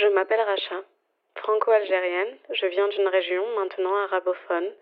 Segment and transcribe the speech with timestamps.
[0.00, 0.82] Je m'appelle Racha.
[1.36, 4.72] Franco-algérienne, je viens d'une région maintenant arabophone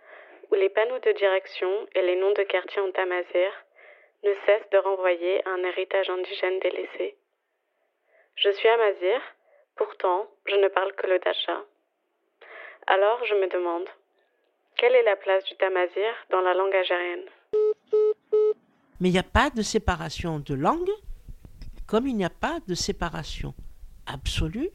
[0.48, 3.50] où les panneaux de direction et les noms de quartiers en tamazir
[4.22, 7.16] ne cessent de renvoyer à un héritage indigène délaissé.
[8.36, 9.20] Je suis amazir,
[9.74, 11.64] pourtant je ne parle que le dacha.
[12.86, 13.88] Alors je me demande,
[14.76, 17.28] quelle est la place du tamazir dans la langue algérienne?
[19.00, 20.92] Mais il n'y a pas de séparation de langue,
[21.88, 23.52] comme il n'y a pas de séparation
[24.06, 24.70] absolue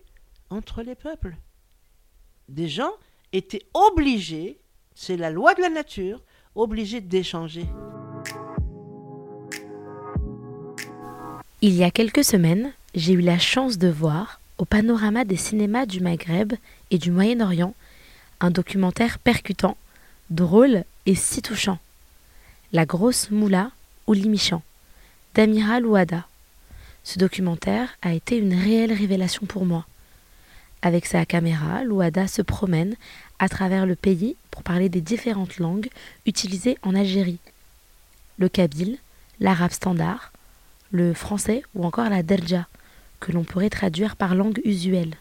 [0.53, 1.35] entre les peuples.
[2.47, 2.91] Des gens
[3.31, 4.59] étaient obligés,
[4.95, 6.21] c'est la loi de la nature,
[6.55, 7.65] obligés d'échanger.
[11.61, 15.85] Il y a quelques semaines, j'ai eu la chance de voir, au panorama des cinémas
[15.85, 16.53] du Maghreb
[16.91, 17.73] et du Moyen-Orient,
[18.39, 19.77] un documentaire percutant,
[20.29, 21.79] drôle et si touchant.
[22.71, 23.71] La grosse moula
[24.07, 24.61] ou l'imichan,
[25.33, 26.27] d'Amira Louada.
[27.03, 29.85] Ce documentaire a été une réelle révélation pour moi.
[30.85, 32.95] Avec sa caméra, Louada se promène
[33.39, 35.87] à travers le pays pour parler des différentes langues
[36.25, 37.39] utilisées en Algérie.
[38.37, 38.97] Le kabyle,
[39.39, 40.33] l'arabe standard,
[40.91, 42.67] le français ou encore la derja,
[43.21, 45.15] que l'on pourrait traduire par langue usuelle.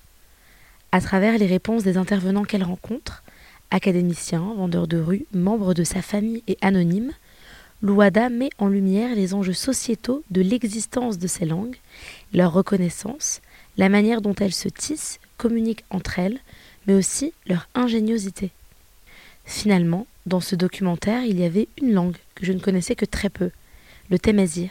[0.91, 3.23] À travers les réponses des intervenants qu'elle rencontre,
[3.71, 7.13] académiciens, vendeurs de rue, membres de sa famille et anonymes,
[7.83, 11.77] Louada met en lumière les enjeux sociétaux de l'existence de ces langues,
[12.35, 13.41] leur reconnaissance,
[13.77, 16.39] la manière dont elles se tissent, communiquent entre elles,
[16.87, 18.53] mais aussi leur ingéniosité.
[19.45, 23.29] Finalement, dans ce documentaire, il y avait une langue que je ne connaissais que très
[23.29, 23.51] peu,
[24.09, 24.71] le Temazir.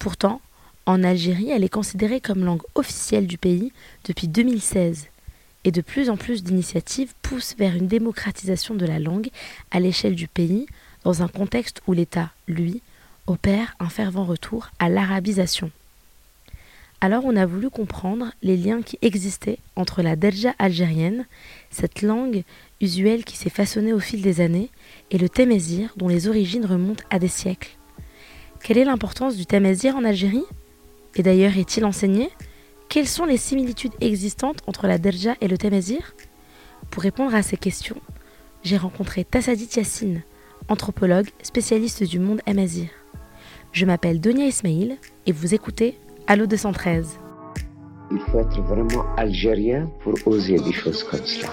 [0.00, 0.40] Pourtant,
[0.84, 3.72] en Algérie, elle est considérée comme langue officielle du pays
[4.04, 5.06] depuis 2016.
[5.62, 9.28] Et de plus en plus d'initiatives poussent vers une démocratisation de la langue
[9.70, 10.66] à l'échelle du pays,
[11.04, 12.82] dans un contexte où l'État, lui,
[13.28, 15.70] opère un fervent retour à l'arabisation.
[17.04, 21.26] Alors on a voulu comprendre les liens qui existaient entre la Delja algérienne,
[21.68, 22.44] cette langue
[22.80, 24.70] usuelle qui s'est façonnée au fil des années,
[25.10, 27.76] et le Temazir dont les origines remontent à des siècles.
[28.62, 30.46] Quelle est l'importance du Temazir en Algérie?
[31.14, 32.30] Et d'ailleurs, est-il enseigné?
[32.88, 36.14] Quelles sont les similitudes existantes entre la Delja et le Temazir
[36.88, 38.00] Pour répondre à ces questions,
[38.62, 40.22] j'ai rencontré Tassadit Yassine,
[40.68, 42.88] anthropologue spécialiste du monde amazir.
[43.72, 44.96] Je m'appelle Donia Ismail
[45.26, 47.18] et vous écoutez Allo 213.
[48.10, 51.48] Il faut être vraiment algérien pour oser des choses comme cela.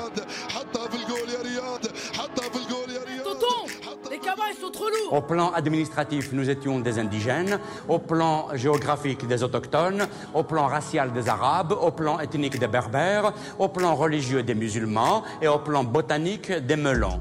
[5.11, 7.59] Au plan administratif, nous étions des indigènes.
[7.89, 10.07] Au plan géographique, des autochtones.
[10.33, 11.73] Au plan racial, des arabes.
[11.73, 13.33] Au plan ethnique, des berbères.
[13.59, 15.23] Au plan religieux, des musulmans.
[15.41, 17.19] Et au plan botanique, des melons.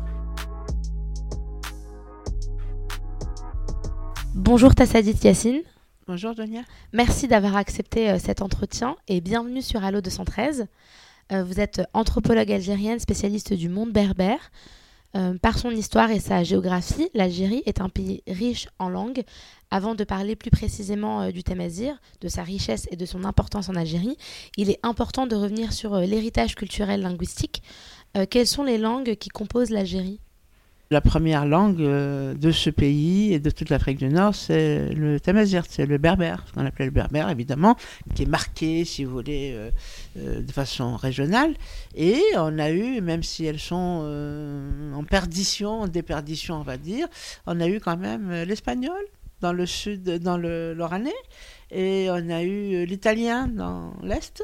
[4.36, 5.62] Bonjour Tassadit Yassine.
[6.12, 6.62] Bonjour Donia.
[6.92, 10.66] Merci d'avoir accepté euh, cet entretien et bienvenue sur Allo 213.
[11.30, 14.50] Euh, vous êtes anthropologue algérienne spécialiste du monde berbère.
[15.14, 19.22] Euh, par son histoire et sa géographie, l'Algérie est un pays riche en langues.
[19.70, 23.76] Avant de parler plus précisément du Temazir, de sa richesse et de son importance en
[23.76, 24.16] Algérie,
[24.56, 27.62] il est important de revenir sur l'héritage culturel linguistique.
[28.30, 30.18] quelles sont les langues qui composent l'Algérie?
[30.92, 35.62] La première langue de ce pays et de toute l'Afrique du Nord, c'est le tamazir,
[35.68, 37.76] c'est le berbère, ce qu'on appelait le berbère évidemment,
[38.16, 39.70] qui est marqué, si vous voulez, euh,
[40.18, 41.54] euh, de façon régionale.
[41.94, 46.76] Et on a eu, même si elles sont euh, en perdition, en déperdition, on va
[46.76, 47.06] dire,
[47.46, 49.00] on a eu quand même l'espagnol
[49.40, 51.12] dans le sud, dans le Loranais
[51.72, 54.42] et on a eu l'italien dans l'Est,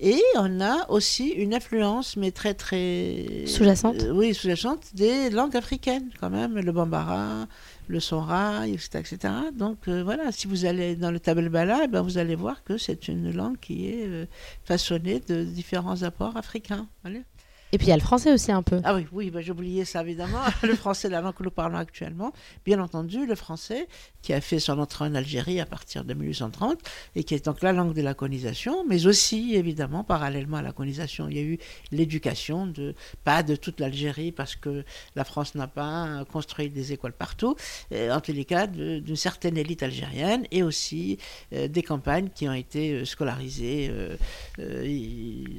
[0.00, 3.44] et on a aussi une influence, mais très très...
[3.46, 7.46] Sous-jacente euh, Oui, sous-jacente, des langues africaines quand même, le bambara,
[7.86, 8.98] le sonra, etc.
[8.98, 9.34] etc.
[9.56, 12.62] Donc euh, voilà, si vous allez dans le tabel bala, eh ben, vous allez voir
[12.64, 14.26] que c'est une langue qui est euh,
[14.64, 16.86] façonnée de différents apports africains.
[17.72, 18.80] Et puis il y a le français aussi un peu.
[18.84, 20.40] Ah oui, oui, bah, oublié ça évidemment.
[20.62, 22.32] le français, la langue que nous parlons actuellement.
[22.64, 23.88] Bien entendu, le français
[24.22, 26.78] qui a fait son entrée en Algérie à partir de 1830
[27.14, 30.72] et qui est donc la langue de la colonisation, mais aussi évidemment parallèlement à la
[30.72, 31.58] colonisation, il y a eu
[31.92, 32.94] l'éducation de
[33.24, 37.54] pas de toute l'Algérie parce que la France n'a pas construit des écoles partout,
[37.92, 41.18] en tous les cas d'une certaine élite algérienne et aussi
[41.52, 44.16] euh, des campagnes qui ont été euh, scolarisées euh,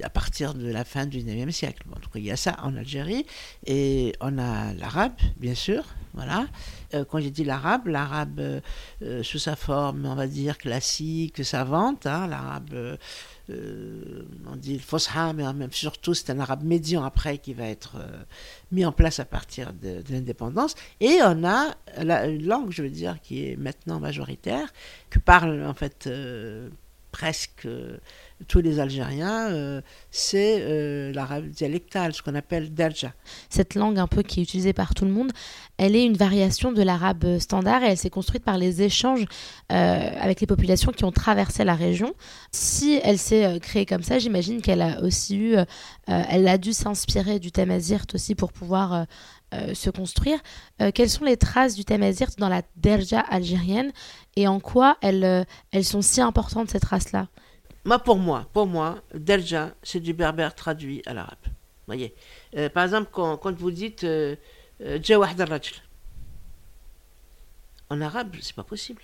[0.03, 1.83] à partir de la fin du 19e siècle.
[2.07, 3.25] Cas, il y a ça en Algérie.
[3.66, 5.84] Et on a l'arabe, bien sûr.
[6.13, 6.48] Voilà.
[6.96, 8.62] Euh, quand j'ai dit l'arabe, l'arabe euh,
[9.04, 12.98] euh, sous sa forme, on va dire, classique, savante, hein, l'arabe,
[13.50, 17.98] on dit le fosha, mais même surtout c'est un arabe médian après qui va être
[18.72, 20.75] mis en place à partir de, l'indépendance.
[21.00, 24.72] Et on a une langue, je veux dire, qui est maintenant majoritaire,
[25.10, 26.07] que parlent en fait
[27.11, 27.97] presque euh,
[28.47, 33.13] tous les Algériens, euh, c'est euh, l'arabe dialectal, ce qu'on appelle Darja.
[33.50, 35.31] Cette langue un peu qui est utilisée par tout le monde,
[35.77, 39.25] elle est une variation de l'arabe standard et elle s'est construite par les échanges
[39.69, 42.13] avec les populations qui ont traversé la région.
[42.51, 45.55] Si elle s'est créée comme ça, j'imagine qu'elle a aussi eu,
[46.07, 49.05] elle a dû s'inspirer du tamazirt aussi pour pouvoir
[49.74, 50.40] se construire.
[50.94, 53.92] quelles sont les traces du tamazirt dans la derja algérienne
[54.36, 57.28] et en quoi elles, elles sont si importantes ces traces-là?
[57.86, 61.38] Moi, pour moi, pour moi, Delja, c'est du berbère traduit à l'arabe.
[61.88, 62.13] voyez
[62.56, 64.36] euh, Par exemple, quand, quand vous dites euh,
[64.81, 65.00] euh,
[67.90, 69.01] en arabe, c'est pas possible.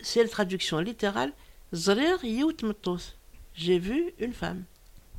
[0.00, 1.32] C'est la traduction littérale
[3.54, 4.64] J'ai vu une femme.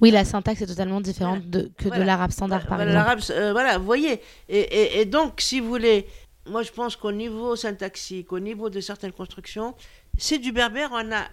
[0.02, 3.22] Oui, la syntaxe est totalement différente de, que de l'arabe standard, par exemple.
[3.52, 4.22] voilà, vous voyez.
[4.50, 6.08] Et, et, et, donc, si vous voulez,
[6.46, 9.76] moi je pense qu'au niveau syntaxique, au niveau de certaines constructions,
[10.18, 10.90] c'est du berbère.
[10.92, 11.24] On a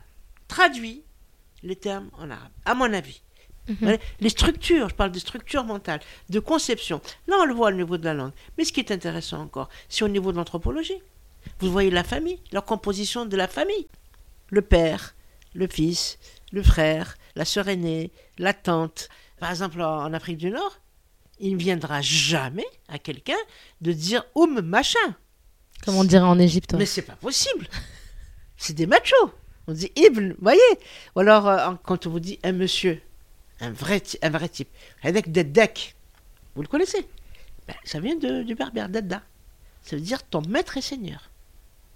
[0.49, 1.03] traduit
[1.63, 3.23] les termes en arabe, à mon avis.
[3.69, 3.99] Mhm.
[4.21, 7.01] Les structures, je parle des structures mentales, de conception.
[7.29, 8.33] Là, on le voit au niveau de la langue.
[8.57, 11.01] Mais ce qui est intéressant encore, c'est au niveau de l'anthropologie.
[11.61, 13.87] Vous voyez la famille, leur composition de la famille.
[14.51, 15.15] Le père,
[15.55, 16.19] le fils,
[16.53, 19.09] le frère, la sœur aînée, la tante.
[19.39, 20.81] Par exemple, en Afrique du Nord,
[21.39, 23.39] il ne viendra jamais à quelqu'un
[23.81, 24.99] de dire oum machin.
[25.85, 26.75] Comme on dirait en Égypte.
[26.75, 27.67] Mais c'est pas possible.
[28.57, 29.33] C'est des machos.
[29.67, 30.61] On dit Ibn, voyez
[31.17, 33.01] Ou alors, euh, quand on vous dit un monsieur,
[33.61, 34.69] un vrai, un vrai type,
[35.03, 35.95] avec des decks,
[36.55, 37.07] vous le connaissez?
[37.67, 39.23] Ben, Ça vient de, du berbère, Dadda.
[39.83, 41.31] Ça veut dire ton maître et seigneur.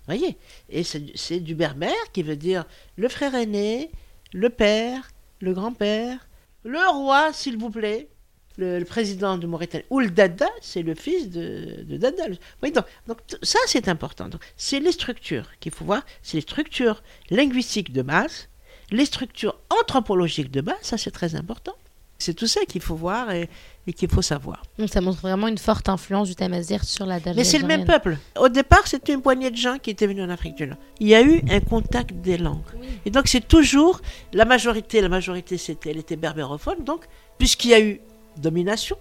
[0.06, 0.38] Vous voyez?
[0.70, 2.64] Et c'est du berbère qui veut dire
[2.96, 3.90] le frère aîné,
[4.32, 5.10] le père,
[5.44, 6.26] le grand-père,
[6.64, 8.08] le roi, s'il vous plaît,
[8.56, 12.24] le, président de Mauritanie, ou le Dada, c'est le fils de, de Dada.
[12.62, 14.28] Oui, donc, donc ça, c'est important.
[14.56, 18.48] C'est les structures qu'il faut voir, c'est les structures linguistiques de base,
[18.90, 21.74] les structures anthropologiques de base, ça c'est très important.
[22.18, 23.48] C'est tout ça qu'il faut voir et,
[23.92, 24.62] qu'il faut savoir.
[24.78, 27.84] Donc ça montre vraiment une forte influence du Tamazir sur la Mais c'est le même
[27.84, 28.16] peuple.
[28.38, 30.78] Au départ, c'était une poignée de gens qui étaient venus en Afrique du Nord.
[31.00, 32.62] Il y a eu un contact des langues.
[33.04, 34.00] Et donc c'est toujours
[34.32, 36.82] la majorité, la majorité c'était, elle était berbérophone.
[36.84, 37.06] Donc
[37.38, 38.00] puisqu'il y a eu
[38.38, 38.96] domination.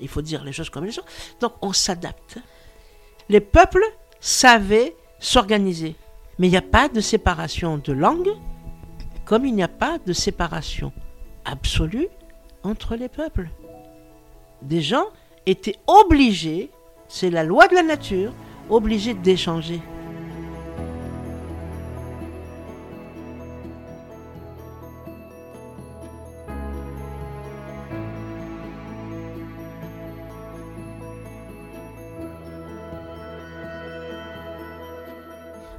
[0.00, 1.02] Il faut dire les choses comme elles sont.
[1.40, 2.38] Donc on s'adapte.
[3.28, 3.84] Les peuples
[4.20, 5.94] savaient s'organiser.
[6.38, 8.30] Mais il n'y a pas de séparation de langue,
[9.24, 10.92] comme il n'y a pas de séparation
[11.44, 12.08] absolue
[12.62, 13.48] entre les peuples.
[14.62, 15.06] Des gens
[15.46, 16.70] étaient obligés,
[17.08, 18.32] c'est la loi de la nature,
[18.70, 19.80] obligés d'échanger.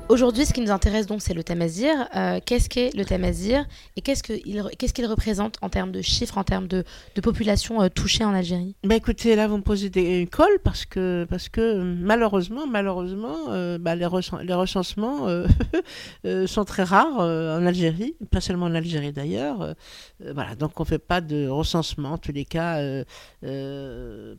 [0.09, 2.07] Aujourd'hui, ce qui nous intéresse donc, c'est le Tamazir.
[2.15, 3.65] Euh, qu'est-ce qu'est le Tamazir
[3.98, 8.24] et qu'est-ce qu'il représente en termes de chiffres, en termes de, de population euh, touchée
[8.24, 8.77] en Algérie?
[8.86, 13.77] Bah Écoutez, là, vous me posez des cols parce que, parce que malheureusement, malheureusement euh,
[13.77, 14.07] bah, les,
[14.44, 15.27] les, recensements
[16.45, 19.75] sont très rares en Algérie, pas seulement en Algérie d'ailleurs.
[20.21, 22.81] voilà, donc on ne fait pas de recensement, en tous les cas,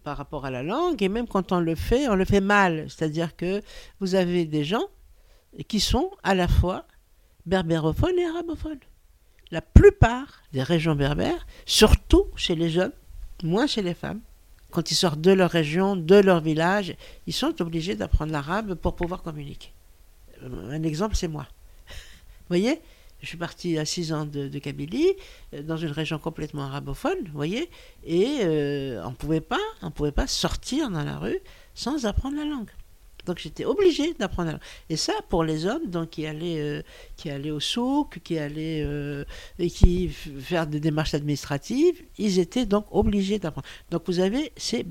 [0.03, 1.03] par rapport à la langue.
[1.03, 2.87] Et même quand on le fait, on le fait mal.
[2.89, 3.61] C'est-à-dire que
[4.01, 4.87] vous avez des gens
[5.65, 6.87] qui sont à la fois
[7.47, 8.81] berbérophones et arabophones.
[9.51, 12.93] La plupart des régions berbères, surtout chez les jeunes,
[13.43, 14.21] moins chez les femmes,
[14.71, 16.95] quand ils sortent de leur région, de leur village,
[17.27, 19.73] ils sont obligés d'apprendre l'arabe pour pouvoir communiquer.
[20.43, 21.47] Euh, un exemple, c'est moi.
[21.89, 22.81] Vous voyez
[23.21, 25.13] je suis parti à 6 ans de, Kabylie,
[25.53, 27.69] euh, dans une région complètement arabophone, voyez,
[28.05, 31.41] et euh, on ne pouvait pas sortir dans la rue
[31.75, 32.71] sans apprendre la langue.
[33.29, 34.59] Donc j'étais obligé d'apprendre.
[34.89, 36.83] Et ça, pour les hommes, donc qui allaient, euh,
[37.19, 39.25] qui allaient au souk, qui allaient euh,
[39.59, 43.69] qui faire des démarches administratives, ils étaient donc obligés d'apprendre.
[43.91, 44.87] Donc vous avez, c'est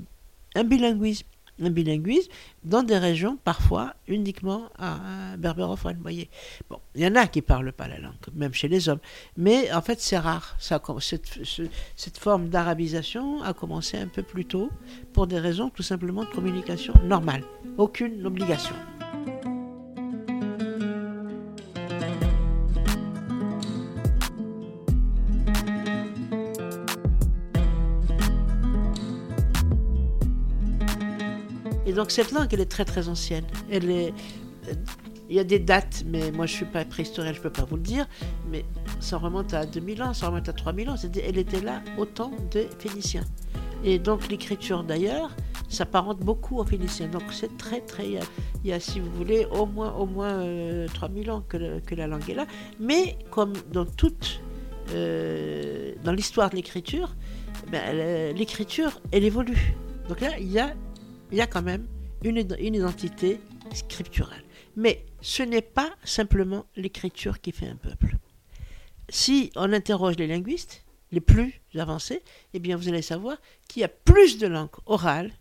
[0.54, 1.26] un bilinguisme
[1.60, 2.30] un bilinguisme
[2.64, 5.98] dans des régions parfois uniquement à, berbérophone.
[6.00, 6.28] voyez.
[6.70, 9.00] Bon, il y en a qui parlent pas la langue, même chez les hommes,
[9.36, 10.56] mais en fait c'est rare.
[10.58, 14.70] Cette forme d'arabisation a commencé un peu plus tôt
[15.12, 17.42] pour des raisons tout simplement de communication normale,
[17.76, 18.74] aucune obligation.
[31.92, 33.44] Donc cette langue, elle est très très ancienne.
[33.70, 34.14] Elle est,
[35.28, 37.76] il y a des dates, mais moi je suis pas préhistorienne, je peux pas vous
[37.76, 38.06] le dire,
[38.50, 38.64] mais
[39.00, 40.94] ça remonte à 2000 ans, ça remonte à 3000 ans.
[41.22, 43.24] Elle était là au temps des Phéniciens.
[43.84, 45.30] Et donc l'écriture d'ailleurs
[45.68, 47.08] s'apparente beaucoup au phénicien.
[47.08, 48.20] Donc c'est très très, il
[48.64, 50.42] y, a, si vous voulez au moins au moins
[50.94, 52.46] 3000 ans que, la langue est là.
[52.80, 54.40] Mais comme dans toute
[54.94, 57.14] dans l'histoire de l'écriture,
[57.70, 59.74] ben, l'écriture elle évolue.
[60.08, 60.72] Donc là il y a
[61.30, 61.86] il y a quand même
[62.24, 63.40] une, identité
[63.72, 64.42] scripturale.
[64.76, 68.16] Mais ce n'est pas simplement l'écriture qui fait un peuple.
[69.08, 72.22] Si on interroge les linguistes, les plus avancés,
[72.54, 75.32] eh bien vous allez savoir qu'il y a plus de langues orales,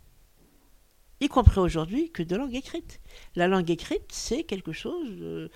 [1.19, 2.99] y compris aujourd'hui, que de langues écrites.
[3.35, 5.47] La langue écrite, c'est quelque chose euh,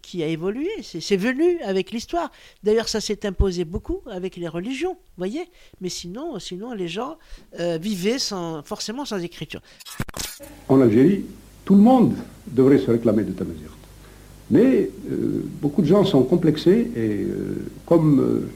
[0.00, 2.30] qui a évolué, c'est venu avec l'histoire.
[2.62, 5.44] D'ailleurs, ça s'est imposé beaucoup avec les religions, voyez.
[5.80, 7.18] Mais sinon, sinon les gens
[7.60, 9.60] euh, vivaient sans, forcément sans écriture.
[10.68, 11.24] En Algérie,
[11.64, 12.14] tout le monde
[12.46, 13.76] devrait se réclamer de Tamazirt.
[14.50, 17.26] Mais euh, beaucoup de gens sont complexés et
[17.86, 18.48] comme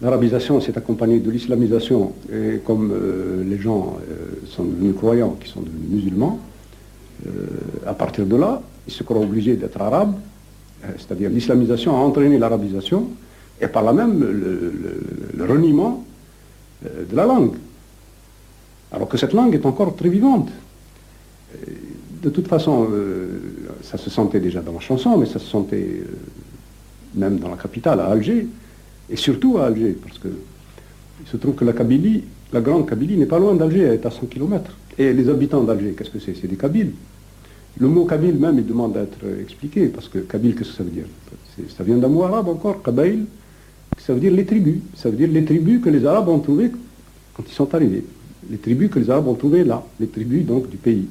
[0.00, 5.50] L'arabisation s'est accompagnée de l'islamisation, et comme euh, les gens euh, sont devenus croyants, qui
[5.50, 6.38] sont devenus musulmans,
[7.26, 7.30] euh,
[7.84, 10.14] à partir de là, ils se croient obligés d'être arabes,
[10.96, 13.08] c'est-à-dire l'islamisation a entraîné l'arabisation,
[13.60, 16.04] et par là même le, reniement
[16.84, 17.56] de la langue.
[18.92, 20.48] Alors que cette langue est encore très vivante.
[22.22, 22.86] De toute façon,
[23.82, 26.04] ça se sentait déjà dans la chanson, mais ça se sentait
[27.16, 28.46] même dans la capitale, à Alger
[29.10, 30.28] et surtout à Alger, parce que
[31.20, 32.22] il se trouve que la Kabylie,
[32.52, 34.76] la grande Kabylie n'est pas loin d'Alger, elle est à 100 km.
[34.96, 36.34] Et les habitants d'Alger, qu'est-ce que c'est?
[36.34, 36.92] C'est des Kabyles.
[37.80, 40.82] Le mot Kabyle même, il demande à être expliqué, parce que Kabyle, qu'est-ce que ça
[40.84, 41.06] veut dire?
[41.76, 43.26] Ça vient d'un mot arabe encore, Kabaïl,
[43.98, 44.80] ça veut dire les tribus.
[44.94, 46.70] Ça veut dire les tribus que les Arabes ont trouvées
[47.34, 48.04] quand ils sont arrivés.
[48.50, 51.06] Les tribus que les Arabes ont trouvées là, les tribus donc du pays.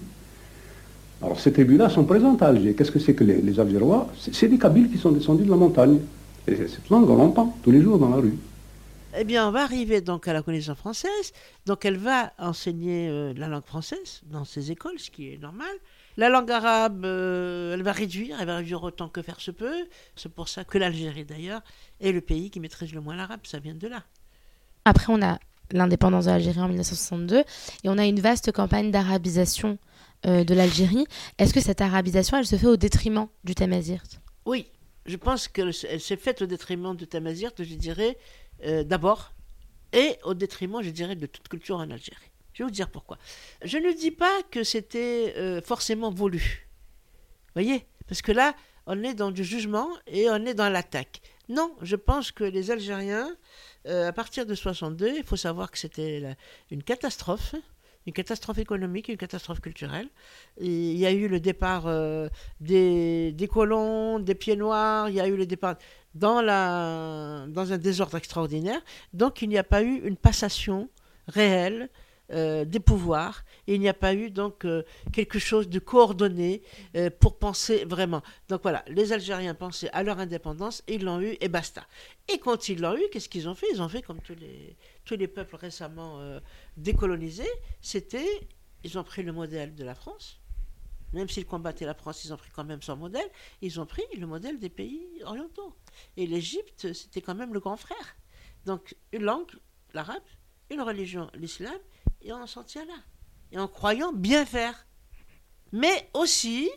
[1.21, 2.73] Alors ces tribus-là sont présentes à Alger.
[2.73, 4.07] Qu'est-ce que c'est que les, les Algérois?
[4.31, 5.97] C'est des Kabyles qui sont descendus de la montagne.
[6.47, 8.37] Et cette langue, on l'entend tous les jours dans la rue.
[9.19, 11.33] Eh bien, on va arriver donc à la connaissance française.
[11.65, 15.67] Donc, elle va enseigner euh, la langue française dans ses écoles, ce qui est normal.
[16.17, 19.87] La langue arabe, euh, elle va réduire, elle va réduire autant que faire se peut.
[20.15, 21.61] C'est pour ça que l'Algérie, d'ailleurs,
[21.99, 23.41] est le pays qui maîtrise le moins l'arabe.
[23.43, 24.03] Ça vient de là.
[24.85, 25.39] Après, on a
[25.71, 27.43] l'indépendance de l'Algérie en 1962 et
[27.85, 29.77] on a une vaste campagne d'arabisation
[30.25, 31.05] euh, de l'Algérie.
[31.37, 34.67] Est-ce que cette arabisation, elle se fait au détriment du Tamazirt Oui,
[35.07, 38.17] je pense qu'elle s'est faite au détriment de Tamazirt, je dirais,
[38.63, 39.33] euh, d'abord,
[39.93, 42.31] et au détriment, je dirais, de toute culture en Algérie.
[42.53, 43.17] Je vais vous dire pourquoi.
[43.63, 46.67] Je ne dis pas que c'était euh, forcément voulu.
[47.53, 47.85] voyez?
[48.07, 51.21] Parce que là, on est dans du jugement et on est dans l'attaque.
[51.49, 53.33] Non, je pense que les Algériens,
[53.85, 56.35] euh, à partir de 62, il faut savoir que c'était
[56.71, 57.55] une catastrophe
[58.07, 60.07] une catastrophe économique, une catastrophe culturelle.
[60.59, 62.29] il y a eu le départ euh,
[62.61, 65.75] des, colons, des pieds noirs, il y a eu le départ
[66.15, 68.81] dans, dans un désordre extraordinaire.
[69.13, 70.89] Donc il n'y a pas eu une passation
[71.27, 71.89] réelle
[72.31, 73.45] euh, des pouvoirs.
[73.67, 76.61] Et il n'y a pas eu donc euh, quelque chose de coordonné
[76.95, 78.21] euh, pour penser vraiment.
[78.49, 81.87] Donc voilà, les Algériens pensaient à leur indépendance, ils l'ont eu et basta.
[82.27, 83.67] Et quand ils l'ont eu, qu'est-ce qu'ils ont fait?
[83.71, 86.19] Ils ont fait comme tous les, tous les peuples récemment
[86.75, 88.47] décolonisés, c'était,
[88.83, 90.41] ils ont pris le modèle de la France.
[91.13, 93.29] Même s'ils combattaient la France, ils ont pris quand même son modèle.
[93.61, 95.73] Ils ont pris le modèle des pays orientaux.
[96.17, 98.17] Et l'Égypte, c'était quand même le grand frère.
[98.65, 99.51] Donc une langue,
[99.93, 100.23] l'arabe,
[100.69, 101.77] une religion, l'islam,
[102.27, 102.93] et on s'en tient là.
[103.51, 104.85] Et en croyant bien faire.
[105.71, 106.69] Mais aussi,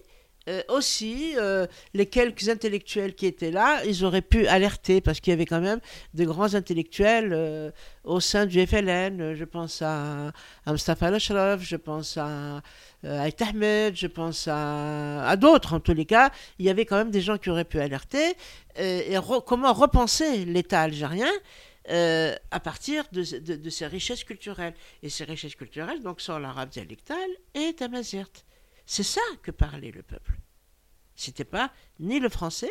[0.48, 5.32] euh, aussi euh, les quelques intellectuels qui étaient là, ils auraient pu alerter parce qu'il
[5.32, 5.80] y avait quand même
[6.14, 7.70] de grands intellectuels euh,
[8.04, 9.34] au sein du FLN.
[9.34, 10.32] Je pense à,
[10.66, 12.62] à Mustafa Al-Ashraf, je pense à,
[13.04, 16.30] à Ahmed, je pense à, à d'autres en tous les cas.
[16.58, 18.36] Il y avait quand même des gens qui auraient pu alerter
[18.76, 19.16] et
[19.46, 21.30] comment repenser l'État algérien?
[21.90, 24.74] Euh, à partir de, de, ces richesses culturelles.
[25.02, 28.30] Et ces richesses culturelles donc, sont l'arabe dialectal et tamazirt.
[28.86, 30.38] C'est ça que parlait le peuple.
[31.14, 32.70] C'était pas ni le français,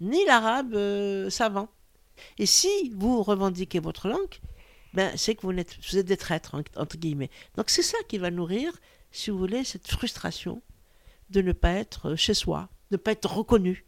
[0.00, 1.68] ni l'arabe euh, savant.
[2.38, 4.38] Et si vous revendiquez votre langue,
[4.94, 7.30] ben, c'est que vous vous êtes des traîtres, entre guillemets.
[7.56, 8.78] Donc c'est ça qui va nourrir,
[9.10, 10.62] si vous voulez, cette frustration
[11.30, 13.87] de ne pas être chez soi, de ne pas être reconnu.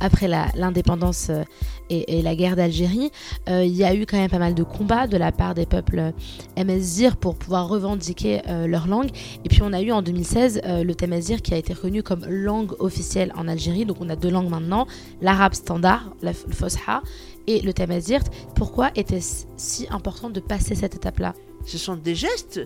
[0.00, 1.44] Après l'indépendance euh,
[1.90, 3.10] et, la guerre d'Algérie,
[3.48, 5.66] euh, il y a eu quand même pas mal de combats de la part des
[5.66, 6.12] peuples
[6.56, 9.10] Amazir pour pouvoir revendiquer euh, leur langue.
[9.44, 12.72] Et puis on a eu en 2016 le Tamazir qui a été reconnu comme langue
[12.78, 13.84] officielle en Algérie.
[13.84, 14.86] Donc on a deux langues maintenant,
[15.20, 17.02] l'arabe standard, le Fosha,
[17.46, 18.20] et le Tamazir.
[18.54, 21.34] Pourquoi était-ce si important de passer cette étape-là?
[21.66, 22.60] Ce sont des gestes,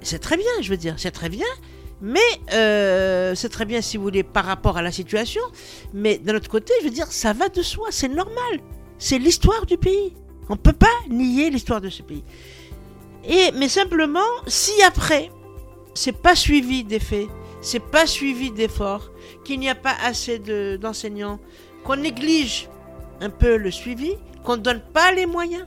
[0.00, 1.46] c'est très bien, je veux dire, c'est très bien,
[2.04, 2.20] Mais
[2.52, 5.40] euh, c'est très bien si vous voulez par rapport à la situation.
[5.94, 8.60] Mais d'un autre côté, je veux dire, ça va de soi, c'est normal.
[8.98, 10.12] C'est l'histoire du pays.
[10.50, 12.22] On ne peut pas nier l'histoire de ce pays.
[13.26, 15.30] Et, mais simplement, si après,
[15.94, 17.26] c'est pas suivi d'effets,
[17.62, 19.10] c'est pas suivi d'efforts,
[19.42, 20.38] qu'il n'y a pas assez
[20.78, 21.40] d'enseignants,
[21.84, 22.68] qu'on néglige
[23.22, 24.12] un peu le suivi,
[24.44, 25.64] qu'on ne donne pas les moyens.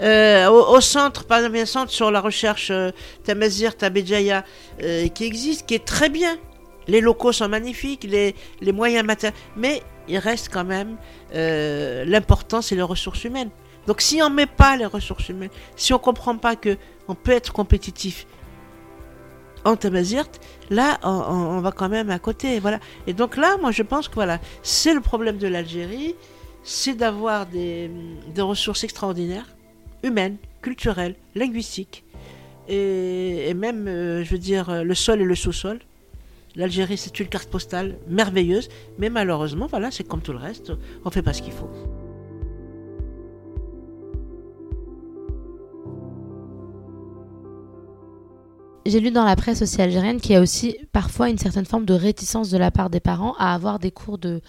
[0.00, 2.90] Euh, au, centre, par exemple, un centre sur la recherche euh,
[3.24, 6.36] Tamazir, euh, qui existe, qui est très bien.
[6.86, 10.96] Les locaux sont magnifiques, les, les moyens matériels, mais il reste quand même
[11.32, 13.50] l'important, c'est les ressources humaines.
[13.86, 16.76] Donc si on ne met pas les ressources humaines, si on ne comprend pas que
[17.08, 18.26] on peut être compétitif
[19.64, 20.30] en Tamazirt,
[20.70, 22.60] là on, va quand même à côté.
[22.60, 22.78] Voilà.
[23.06, 26.14] Et donc là, moi je pense que voilà, c'est le problème de l'Algérie,
[26.62, 27.90] c'est d'avoir des,
[28.38, 29.55] ressources extraordinaires,
[30.02, 32.04] humaines, culturelles, linguistiques,
[32.68, 35.78] et, même, euh, je veux dire, le sol et le sous-sol.
[36.56, 40.72] L'Algérie, c'est une carte postale merveilleuse, mais malheureusement, voilà, c'est comme tout le reste,
[41.04, 41.70] on ne fait pas ce qu'il faut.
[48.88, 51.84] j'ai lu dans la presse aussi algérienne qu'il y a aussi parfois une certaine forme
[51.84, 54.40] de réticence de la part des parents à avoir des cours de,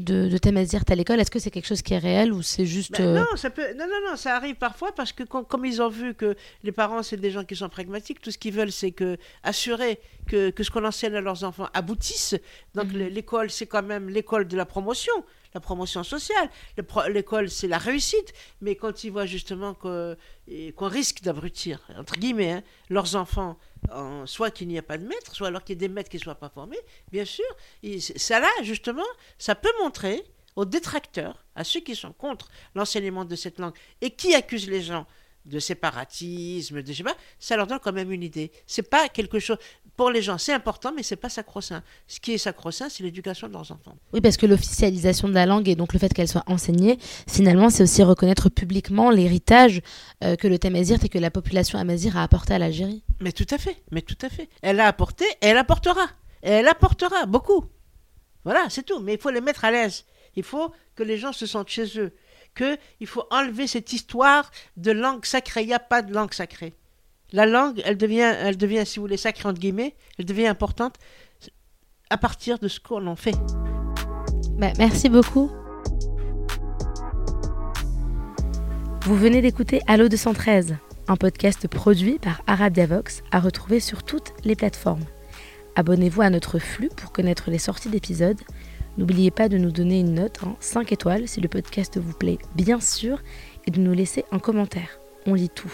[0.00, 1.20] de, de à l'école.
[1.20, 2.92] Est-ce que c'est quelque chose qui est réel ou c'est juste...
[2.92, 3.72] Ben euh, non, ça peut...
[3.74, 7.02] non, non, non, ça arrive parfois parce que comme ils ont vu que les parents,
[7.02, 10.62] c'est des gens qui sont pragmatiques, tout ce qu'ils veulent, c'est que assurer que, que
[10.62, 12.34] ce qu'on enseigne à leurs enfants aboutisse.
[12.74, 13.08] Donc mhm.
[13.08, 15.12] l'école, c'est quand même l'école de la promotion
[15.54, 16.48] la promotion sociale.
[17.08, 18.32] L'école, c'est la réussite.
[18.60, 20.16] Mais quand ils voient justement qu'on
[20.86, 23.58] risque d'abrutir, entre guillemets, hein, leurs enfants,
[24.26, 26.16] soit qu'il n'y a pas de maître, soit alors qu'il y ait des maîtres qui
[26.16, 26.78] ne soient pas formés,
[27.10, 27.44] bien sûr,
[28.16, 29.06] ça là, justement,
[29.38, 30.24] ça peut montrer
[30.56, 34.82] aux détracteurs, à ceux qui sont contre l'enseignement de cette langue et qui accusent les
[34.82, 35.06] gens
[35.46, 38.52] de séparatisme, de je pas, ça leur donne quand même une idée.
[38.66, 39.56] C'est pas quelque chose
[40.00, 41.82] pour les gens, c'est important, mais c'est pas sacro-saint.
[42.06, 43.94] Ce qui est sacro-saint, c'est l'éducation de leurs enfants.
[44.14, 47.68] Oui, parce que l'officialisation de la langue et donc le fait qu'elle soit enseignée, finalement,
[47.68, 49.82] c'est aussi reconnaître publiquement l'héritage
[50.24, 53.04] euh, que le Tamazir et que la population amazir a apporté à l'Algérie.
[53.20, 54.48] Mais tout à fait, mais tout à fait.
[54.62, 56.06] Elle a apporté, et elle apportera,
[56.42, 57.66] et elle apportera beaucoup.
[58.44, 59.00] Voilà, c'est tout.
[59.00, 60.06] Mais il faut les mettre à l'aise.
[60.34, 62.14] Il faut que les gens se sentent chez eux
[62.56, 65.60] qu'il faut enlever cette histoire de langue sacrée.
[65.60, 66.72] Il n'y a pas de langue sacrée.
[67.32, 70.96] La langue, elle devient, si vous voulez, sacrée entre guillemets, elle devient importante
[72.10, 73.36] à partir de ce qu'on en fait.
[74.58, 75.50] Bah, merci beaucoup.
[79.04, 80.76] Vous venez d'écouter Allo 213,
[81.08, 85.04] un podcast produit par Arab Davox à retrouver sur toutes les plateformes.
[85.76, 88.40] Abonnez-vous à notre flux pour connaître les sorties d'épisodes
[88.98, 92.38] N'oubliez pas de nous donner une note en 5 étoiles si le podcast vous plaît,
[92.56, 93.22] bien sûr,
[93.66, 94.98] et de nous laisser un commentaire.
[95.26, 95.72] On lit tout.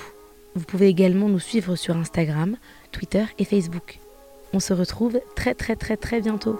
[0.57, 2.57] Vous pouvez également nous suivre sur Instagram,
[2.91, 3.99] Twitter et Facebook.
[4.55, 6.59] On se retrouve très très très très bientôt.